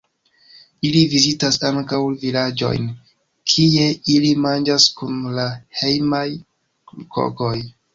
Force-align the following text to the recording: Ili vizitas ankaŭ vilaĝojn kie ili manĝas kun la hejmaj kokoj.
Ili 0.87 1.03
vizitas 1.11 1.59
ankaŭ 1.69 1.99
vilaĝojn 2.23 2.89
kie 3.53 3.87
ili 4.17 4.35
manĝas 4.49 4.91
kun 4.99 5.25
la 5.41 5.49
hejmaj 5.85 6.29
kokoj. 7.19 7.59